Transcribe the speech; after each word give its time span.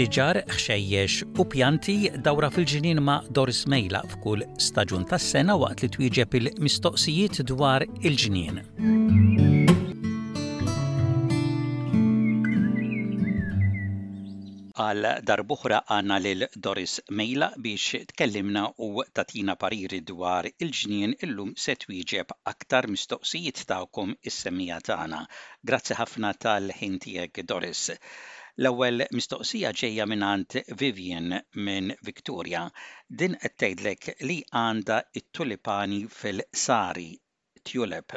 siġar, 0.00 0.38
xejjex 0.64 1.16
u 1.42 1.44
pjanti 1.52 1.94
dawra 2.24 2.48
fil-ġinin 2.54 3.02
ma' 3.04 3.18
Doris 3.36 3.58
Mejla 3.72 3.98
f'kull 4.12 4.44
staġun 4.66 5.02
tas-sena 5.10 5.56
waqt 5.62 5.82
li 5.84 5.88
twieġeb 5.96 6.36
il-mistoqsijiet 6.38 7.40
dwar 7.50 7.84
il 8.08 8.16
ġinin 8.22 8.62
għal 14.86 15.02
darbuħra 15.32 15.82
għanna 15.98 16.18
lil 16.28 16.46
Doris 16.68 16.96
Mejla 17.20 17.50
biex 17.68 18.00
tkellimna 18.14 18.64
u 18.88 18.90
tatina 19.20 19.58
pariri 19.66 20.00
dwar 20.14 20.48
il-ġnien 20.54 21.18
illum 21.28 21.52
se 21.68 21.76
twieġeb 21.84 22.32
aktar 22.56 22.88
mistoqsijiet 22.96 23.66
ta'kom 23.68 24.16
is-semija 24.32 24.80
tagħna. 24.90 25.20
Grazzi 25.60 26.00
ħafna 26.04 26.32
tal-ħin 26.46 26.98
tiegħek 27.04 27.44
Doris. 27.52 27.86
L-ewwel 28.60 29.00
mistoqsija 29.16 29.70
ġejja 29.80 30.04
minn 30.10 30.22
għand 30.28 30.54
Vivian 30.80 31.30
minn 31.68 31.94
Victoria 32.08 32.60
din 33.22 33.36
qed 33.42 33.54
tgħidlek 33.62 34.20
li 34.28 34.34
għandha 34.62 34.98
t-tulipani 35.14 36.00
fil-sari 36.16 37.06
tulip. 37.70 38.16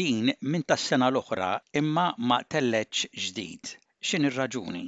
Din 0.00 0.32
minn 0.50 0.66
tas-sena 0.72 1.12
l-oħra 1.12 1.50
imma 1.82 2.08
ma 2.30 2.40
telleċ 2.56 3.04
ġdid. 3.26 3.72
X'in 4.08 4.26
ir-raġuni? 4.32 4.82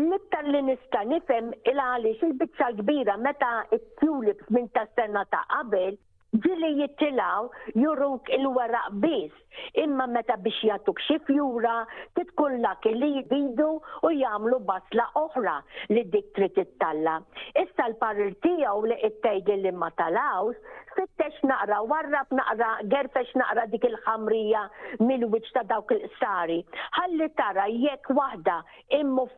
l-iktar 0.01 0.49
li 0.49 0.65
nista' 0.71 1.05
nifhem 1.13 1.53
il-għaliex 1.75 2.31
il-biċċa 2.31 2.73
kbira 2.81 3.21
meta 3.29 3.55
it-tulips 3.77 4.49
minn 4.57 4.73
tas-sena 4.79 5.29
ta' 5.29 5.45
qabel 5.53 6.01
ġili 6.45 6.69
jittilaw 6.81 7.47
juruk 7.81 8.29
il-waraq 8.37 8.89
bis, 9.05 9.33
imma 9.81 10.07
meta 10.11 10.35
biex 10.43 10.59
jattuk 10.69 10.99
xi 11.07 11.17
fjura 11.27 11.77
titkun 12.19 12.59
laki 12.63 12.93
li 12.99 13.09
jibidu 13.17 13.69
u 14.05 14.11
jagħmlu 14.13 14.59
basla 14.71 15.07
oħra 15.21 15.55
li 15.91 16.03
dik 16.13 16.33
trid 16.37 16.55
tittalla. 16.59 17.15
Issa 17.63 17.87
l-parir 17.89 18.35
tiegħu 18.45 18.91
li 18.91 18.99
ittejdi 19.09 19.57
li 19.63 19.73
ma 19.73 19.89
talawx, 20.01 20.59
fittex 20.97 21.41
naqra, 21.49 21.81
warrab 21.93 22.29
naqra, 22.41 22.73
gerfex 22.93 23.33
naqra 23.41 23.65
dik 23.73 23.87
il-ħamrija 23.95 24.67
mill-wiċ 25.09 25.53
ta' 25.57 25.65
dawk 25.73 25.95
il-sari. 25.97 26.61
Ħalli 26.99 27.31
tara 27.39 27.69
jekk 27.71 28.13
waħda 28.19 28.59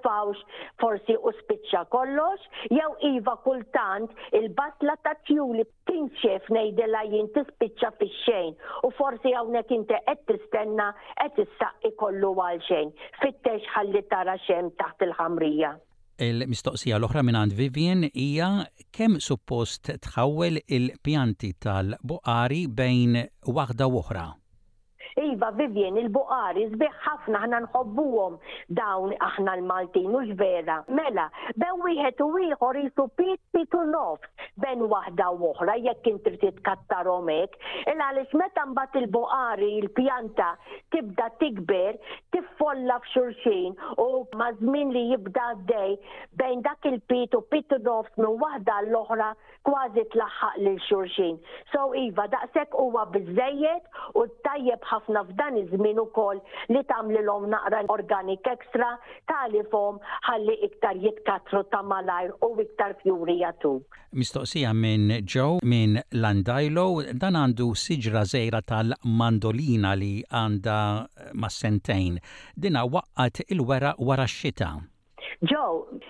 fawx 0.02 0.42
forsi 0.80 1.14
u 1.17 1.30
spiċċa 1.42 1.86
kollox, 1.95 2.41
jew 2.75 2.91
iva 3.12 3.36
kultant 3.47 4.11
il-basla 4.33 4.97
ta' 5.05 5.14
tjuli 5.28 5.64
tinxef 5.86 6.50
ngħid 6.50 6.78
tibdilha 6.79 7.03
jien 7.11 7.29
tispiċċa 7.34 7.89
fi 7.98 8.07
xejn 8.12 8.55
u 8.87 8.91
forsi 8.98 9.33
hawnhekk 9.34 9.73
inti 9.75 9.98
qed 10.07 10.21
tistenna 10.31 10.87
qed 11.19 11.41
issaqqi 11.45 11.91
kollu 11.98 12.31
għal 12.45 12.61
xejn. 12.69 12.93
Fittex 13.23 13.67
ħalli 13.75 14.05
tara 14.11 14.37
xejn 14.47 14.70
taħt 14.81 15.07
il-ħamrija. 15.09 15.73
Il-mistoqsija 16.29 16.97
l-oħra 16.98 17.23
minn 17.23 17.39
għand 17.39 17.55
Vivien 17.61 18.07
hija 18.11 18.48
kemm 18.97 19.20
suppost 19.23 19.93
tħawwel 20.07 20.62
il-pjanti 20.67 21.53
tal-buqari 21.62 22.65
bejn 22.69 23.23
waħda 23.47 23.87
u 23.91 24.01
oħra. 24.03 24.27
Iva 25.19 25.50
Vivien, 25.58 25.97
il-Buqari, 26.00 26.66
zbiħ 26.72 26.98
ħafna 27.05 27.38
ħna 27.44 27.58
nħobbuhom 27.66 28.36
dawn 28.78 29.14
aħna 29.28 29.55
l-Maltin, 29.58 30.12
u 30.14 30.22
vera. 30.41 30.77
Mela, 30.98 31.24
ben 31.58 31.83
wieħed 31.86 32.22
u 32.22 32.28
ieħor 32.48 32.78
jisu 32.83 33.06
pit 33.19 33.41
pitu 33.56 33.83
nofs 33.91 34.46
ben 34.62 34.84
waħda 34.92 35.28
u 35.39 35.50
oħra, 35.50 35.77
jekk 35.83 36.11
inti 36.12 36.50
tkattarhom 36.61 37.30
hekk, 37.33 37.58
il 37.92 38.02
għaliex 38.06 38.34
meta 38.42 38.66
mbagħad 38.70 39.02
il-Buqari, 39.02 39.73
il-pjanta 39.83 40.52
tibda 40.95 41.30
tikber, 41.42 41.98
tiffolla 42.39 42.99
f'xurxin 43.05 43.75
u 44.03 44.07
mażmin 44.37 44.93
li 44.95 45.03
jibda 45.13 45.49
dej 45.69 45.97
bejn 46.39 46.63
dak 46.65 46.85
il-pit 46.91 47.35
u 47.35 47.41
pit 47.51 47.73
nofs 47.85 48.13
minn 48.21 48.37
waħda 48.43 48.77
l-oħra 48.87 49.31
kważi 49.69 50.05
tlaħħaq 50.13 50.59
lil 50.65 50.79
xurxin. 50.87 51.39
So 51.73 51.89
Iva, 51.99 52.29
daqshekk 52.31 52.75
huwa 52.79 53.07
biżejjed 53.11 54.01
u 54.19 54.27
tajjeb 54.47 54.87
ħafna 54.91 55.23
f'dan 55.33 55.57
iż-żmien 55.63 55.99
ukoll 56.03 56.41
li 56.71 56.83
tagħmlilhom 56.91 57.49
naqra 57.55 57.83
organik 57.95 58.47
ekstra 58.53 58.93
talifhom 59.31 59.99
ħalli 60.29 60.59
iktar 60.69 61.01
jitkatru 61.03 61.65
ta' 61.73 61.83
malajr 61.83 62.35
u 62.47 62.53
iktar 62.65 62.95
fjuri 63.03 63.41
jatu. 63.43 63.75
Mistoqsija 64.15 64.70
minn 64.73 65.19
Joe 65.29 65.59
minn 65.69 65.99
Landajlo 66.17 66.87
dan 67.13 67.37
għandu 67.37 67.70
siġra 67.77 68.23
żejra 68.29 68.63
tal-mandolina 68.65 69.93
li 70.01 70.15
għanda 70.25 70.79
ma' 71.34 71.48
sentejn. 71.48 72.18
Dina 72.58 72.84
waqqat 72.86 73.40
il-wera 73.48 73.94
wara 73.98 74.24
x-xita. 74.27 74.70
Ġo, 75.44 75.64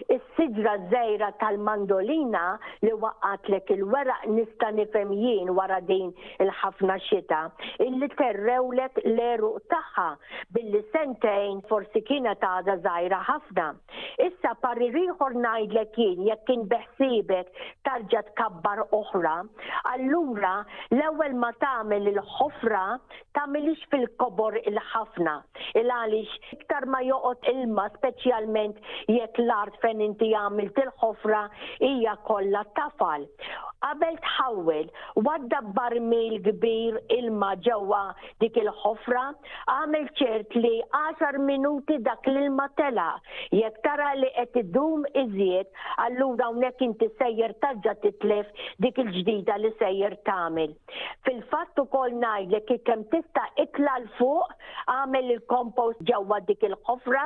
is 0.08 0.22
sidra 0.38 0.74
zejra 0.94 1.28
tal-mandolina 1.40 2.44
li 2.84 2.92
waqqatlek 3.04 3.70
il-weraq 3.74 4.22
nista' 4.36 4.70
nifem 4.78 5.10
jien 5.22 5.50
wara 5.58 5.80
din 5.90 6.12
il-ħafna 6.44 6.96
xita 7.08 7.40
illi 7.86 8.08
terrewlek 8.20 9.00
l-eruq 9.02 9.58
tagħha 9.74 10.06
billi 10.54 10.82
sentejn 10.94 11.58
forsi 11.70 12.04
kienet 12.10 12.38
taħda 12.42 12.76
żgħira 12.84 13.18
ħafna. 13.26 13.66
Issa 14.28 14.54
parri 14.62 14.92
ieħor 15.02 15.34
ngħidlek 15.42 15.98
jien 15.98 16.22
jekk 16.28 16.46
kien 16.48 16.62
beħsibek 16.70 17.66
tarġa' 17.88 18.22
tkabbar 18.30 18.84
oħra, 18.98 19.34
allura 19.94 20.54
l-ewwel 20.94 21.34
ma 21.42 21.50
tagħmel 21.62 22.12
il-ħofra 22.12 22.84
tagħmilix 23.38 23.88
fil-kobor 23.92 24.54
il-ħafna. 24.62 25.34
Il 25.82 25.90
għaliex 25.98 26.54
iktar 26.60 26.86
ma 26.94 27.02
joqgħod 27.06 27.52
ilma 27.56 27.88
speċjalment 27.98 28.78
jekk 29.10 29.42
l-art 29.44 29.74
fejn 29.84 30.02
inti 30.08 30.27
li 30.28 30.36
għamilt 30.36 30.80
il-ħofra 30.84 31.42
hija 31.88 32.16
kollha 32.28 32.66
tafal 32.76 33.26
qabel 33.82 34.16
tħawel 34.24 34.88
wadda 35.26 35.60
barmil 35.78 36.38
kbir 36.46 36.98
ilma 37.16 37.52
ġewwa 37.66 38.00
dik 38.42 38.58
il-ħofra 38.62 39.24
għamel 39.74 40.08
ċert 40.20 40.56
li 40.58 40.72
10 40.98 41.38
minuti 41.46 41.98
dak 42.06 42.26
l-ilma 42.28 42.68
tela 42.78 43.08
jekk 43.54 43.78
tara 43.84 44.10
li 44.18 44.30
qed 44.38 44.58
idum 44.62 45.06
iżjed 45.22 45.70
allura 46.06 46.48
hawnhekk 46.48 46.82
inti 46.88 47.08
sejjer 47.20 47.54
tarġa' 47.62 47.96
titlef 48.02 48.50
dik 48.84 48.98
il-ġdida 49.04 49.56
li 49.62 49.70
sejjer 49.78 50.16
tagħmel. 50.26 50.72
Fil-fatt 51.26 51.78
ukoll 51.82 52.14
ngħidlek 52.20 52.76
kemm 52.88 53.04
tista' 53.14 53.46
itla 53.64 53.96
l 54.02 54.10
fuq 54.18 54.52
għamel 54.94 55.32
il-kompost 55.36 56.02
ġewwa 56.10 56.40
dik 56.50 56.66
il-ħofra 56.68 57.24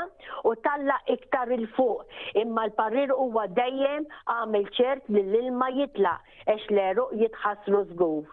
u 0.51 0.55
talla 0.69 0.99
iktar 1.17 1.53
il 1.57 1.65
fuq 1.79 2.05
imma 2.45 2.67
l-parir 2.69 3.15
huwa 3.17 3.47
dejjem 3.57 4.07
għamel 4.37 4.69
ċert 4.79 5.11
li 5.17 5.25
l-ilma 5.27 5.71
jitlaq 5.79 6.21
ex 6.51 6.63
l 6.75 6.79
eru 6.83 7.03
jitħasru 7.19 7.81
zgur. 7.93 8.29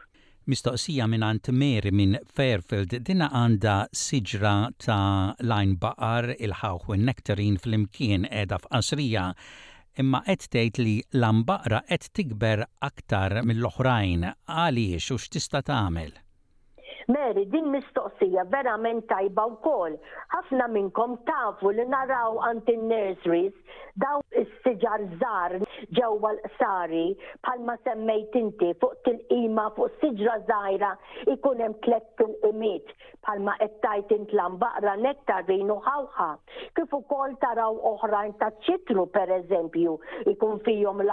Mistoqsija 0.54 1.06
minn 1.12 1.24
Ant 1.26 1.50
Meri 1.58 1.92
minn 2.00 2.16
Fairfield 2.38 2.96
dina 3.10 3.28
għanda 3.42 3.76
siġra 4.02 4.54
ta' 4.86 5.36
lajn 5.52 5.76
baqar 5.84 6.32
il-ħawħ 6.38 6.88
u 6.90 6.98
nektarin 7.08 7.60
fl-imkien 7.62 8.26
edha 8.44 8.58
f'qasrija 8.64 9.28
imma 10.04 10.24
qed 10.26 10.48
tgħid 10.54 10.82
li 10.88 10.96
l-ambaqra 11.20 11.84
qed 11.92 12.10
tikber 12.20 12.66
aktar 12.90 13.42
mill-oħrajn 13.52 14.26
għaliex 14.58 15.14
u 15.14 15.20
x'tista' 15.22 15.64
tagħmel. 15.70 16.18
Mary, 17.10 17.46
din 17.50 17.70
mistoqsija 17.76 18.44
verament 18.54 19.06
tajba 19.10 19.46
wkoll. 19.50 19.96
Ħafna 20.34 20.68
minnkom 20.70 21.16
tafu 21.26 21.72
li 21.74 21.86
naraw 21.90 22.38
antin 22.52 22.84
nurseries 22.86 23.56
daw 24.00 24.22
is-siġar 24.42 25.08
zar 25.22 25.56
ġewwa 25.98 26.32
l 26.36 26.52
sari 26.60 27.08
bħalma 27.48 27.76
semmejt 27.84 28.38
inti 28.42 28.70
fuq 28.84 29.00
til 29.08 29.18
ima 29.40 29.66
fuq 29.76 29.90
siġra 30.04 30.36
żgħira 30.46 30.92
ikun 31.34 31.64
hemm 31.66 31.76
tliet 31.88 32.06
til-qimiet 32.22 32.94
bħalma 33.26 33.56
qed 33.64 33.82
tajt 33.84 34.14
baqra 34.14 34.38
lambaqra 34.42 34.94
nektarin 35.08 35.74
u 35.76 35.80
ħawħa. 35.88 36.30
Kif 36.78 36.94
ukoll 37.00 37.34
taraw 37.42 37.82
oħrajn 37.94 38.38
ta' 38.40 38.52
ċitru 38.70 39.08
pereżempju 39.18 39.98
ikun 40.36 40.62
fihom 40.68 41.02
l 41.02 41.12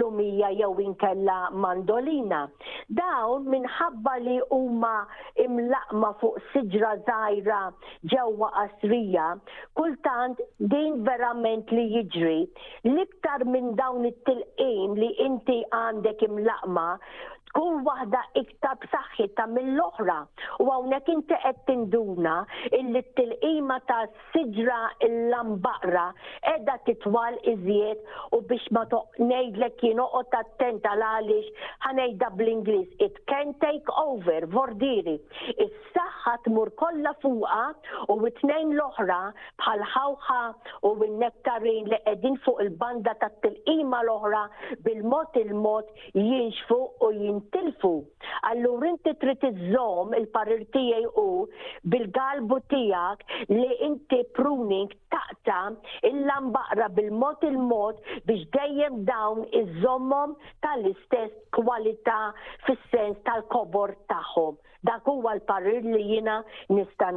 lumija 0.00 0.48
jew 0.56 0.72
inkella 0.88 1.38
mandolina. 1.52 2.40
Dawn 2.88 3.44
minħabba 3.52 4.16
li 4.26 4.40
huma 4.50 4.85
ma 4.86 5.02
imlaqma 5.44 6.10
fuq 6.20 6.36
siġra 6.52 6.90
żgħira 7.02 7.60
ġewwa 8.12 8.48
qasrija, 8.56 9.24
kultant 9.80 10.42
din 10.74 11.00
verament 11.08 11.72
li 11.76 11.86
jiġri 11.94 12.38
l-iktar 12.92 13.46
minn 13.56 13.72
dawn 13.82 14.08
it-tilqim 14.12 14.96
li 15.02 15.10
inti 15.28 15.58
għandek 15.80 16.28
imlaqma 16.30 16.86
u 17.60 17.66
waħda 17.88 18.20
iktar 18.40 18.76
b'saħħitha 18.84 19.44
mill-oħra. 19.52 20.16
U 20.64 20.68
hawnhekk 20.72 21.12
inti 21.16 21.36
qed 21.44 21.62
tinduna 21.68 22.34
illi 22.78 23.02
t-tilqima 23.08 23.78
ta' 23.90 24.00
siġra 24.32 24.78
l-lambaqra 25.08 26.04
qiegħda 26.46 26.76
titwal 26.90 27.38
iżjed 27.54 28.02
u 28.38 28.42
biex 28.50 28.66
ma 28.76 28.84
ngħidlek 28.86 29.84
jien 29.86 30.02
oqgħod 30.02 30.38
attenta 30.40 30.94
għaliex 30.94 31.68
ħanejda 31.88 32.30
bl-Ingliż 32.40 33.04
it 33.08 33.20
can 33.32 33.54
take 33.64 33.96
over 34.04 34.46
vordiri. 34.56 35.16
Is-saħħa 35.66 36.36
tmur 36.48 36.72
kollha 36.82 37.14
fuqha 37.24 37.64
u 38.12 38.18
t-tnejn 38.28 38.74
l-oħra 38.76 39.20
bħal 39.62 39.86
ħawħa 39.94 40.40
u 40.90 40.94
n-nektarin 41.08 41.90
li 41.92 42.02
qegħdin 42.10 42.38
fuq 42.44 42.62
il-banda 42.66 43.16
tat-tilqima 43.24 44.02
l-oħra 44.06 44.44
bil-mod 44.84 45.40
il-mod 45.40 45.90
jinxfu 46.16 46.80
u 47.08 47.12
jint 47.14 47.44
tilfu 47.54 47.90
Allura 48.50 48.88
inti 48.94 49.12
trid 49.22 49.44
iżżomm 49.48 50.14
il-parir 50.18 50.62
tiegħi 50.76 51.02
u 51.22 51.26
bil-galbu 51.94 52.58
tiegħek 52.74 53.36
li 53.56 53.66
inti 53.88 54.18
pruning 54.38 54.94
taqta 55.14 55.60
il-lambaqra 56.10 56.88
bil-mod 56.98 57.46
il-mod 57.50 58.02
biex 58.30 58.46
dejjem 58.58 59.00
dawn 59.12 59.44
iżommhom 59.62 60.36
tal-istess 60.66 61.38
kwalità 61.58 62.20
fis-sens 62.66 63.22
tal-kobor 63.30 63.96
tagħhom. 64.14 64.60
Dak 64.90 65.08
huwa 65.12 65.34
l-parir 65.38 65.82
li 65.92 66.04
jiena 66.12 66.38
nista' 66.70 67.10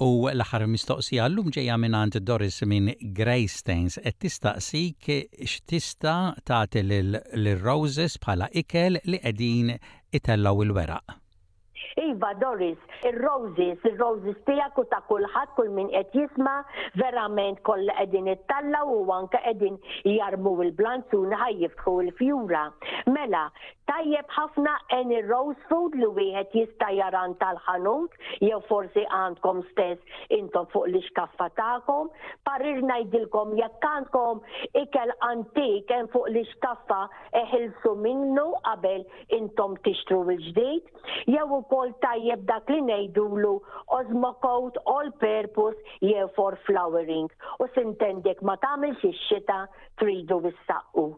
U 0.00 0.28
l-aħħar 0.32 0.62
mistoqsija 0.72 1.26
llum 1.28 1.50
ġejja 1.52 1.74
minn 1.76 1.96
għand 1.98 2.22
Doris 2.24 2.62
minn 2.64 2.86
Greystains 3.18 3.98
qed 4.00 4.16
tistaqsik 4.24 5.10
x'tista' 5.44 6.16
tagħti 6.48 6.84
lil-roses 6.88 8.16
bħala 8.24 8.48
ikel 8.62 8.96
li 9.04 9.20
qegħdin 9.20 9.74
itellaw 10.16 10.64
il-weraq. 10.64 11.18
Iva 12.00 12.30
Doris, 12.40 12.78
il-roses, 13.04 13.80
il-roses 13.84 14.36
tijak 14.46 14.78
u 14.80 14.84
ta' 14.88 15.02
kullħat 15.08 15.52
kull 15.58 15.72
min 15.74 15.90
qed 15.92 16.14
jisma 16.22 16.62
verament 16.96 17.60
koll 17.68 17.90
qegħdin 17.92 18.30
ittallaw 18.38 18.94
u 18.94 19.02
anke 19.18 19.40
qegħdin 19.44 19.76
jarmu 20.14 20.54
il-blanzun 20.64 21.36
ħajjifħu 21.42 21.98
il 22.06 22.12
fjura 22.16 22.64
Mela, 23.10 23.44
tajjeb 23.90 24.28
ħafna 24.30 24.72
any 24.94 25.18
rose 25.28 25.58
food 25.68 25.96
li 25.98 26.06
wieħed 26.16 26.52
jista' 26.54 26.90
jaran 26.94 27.32
tal-ħanut 27.40 28.12
jew 28.44 28.58
forsi 28.68 29.02
għandkom 29.18 29.62
stess 29.70 30.22
intom 30.36 30.68
fuq 30.70 30.86
l-iskaffa 30.90 31.48
tagħkom. 31.58 32.10
Parir 32.46 32.78
ngħidilkom 32.86 33.56
jekk 33.58 33.88
għandkom 33.90 34.42
ikel 34.82 35.14
antik 35.30 35.90
hemm 35.94 36.10
fuq 36.14 36.28
l-iskaffa 36.30 37.00
eħilsu 37.42 37.94
minnu 38.04 38.46
qabel 38.68 39.02
intom 39.40 39.74
tixtru 39.88 40.22
l-ġdid. 40.22 40.86
Jew 41.34 41.48
ukoll 41.58 41.90
tajjeb 42.06 42.46
dak 42.52 42.70
li 42.70 42.80
ngħidulu 42.86 43.54
osmocoat 43.98 44.78
all 44.86 45.10
purpose 45.24 45.82
jew 46.04 46.30
for 46.38 46.54
flowering 46.68 47.26
u 47.58 47.66
sintendek 47.74 48.44
ma 48.46 48.54
tagħmilx 48.62 49.08
ix-xita 49.10 49.64
tridu 49.98 50.42
saqqu. 50.70 51.10